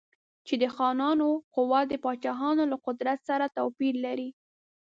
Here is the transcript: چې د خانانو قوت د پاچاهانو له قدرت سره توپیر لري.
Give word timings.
چې 0.47 0.53
د 0.61 0.63
خانانو 0.75 1.27
قوت 1.55 1.85
د 1.89 1.93
پاچاهانو 2.03 2.63
له 2.71 2.77
قدرت 2.85 3.19
سره 3.29 3.45
توپیر 3.57 3.95
لري. 4.05 4.29